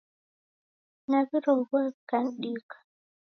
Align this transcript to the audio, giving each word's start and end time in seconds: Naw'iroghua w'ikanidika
Naw'iroghua 1.09 1.79
w'ikanidika 1.85 2.77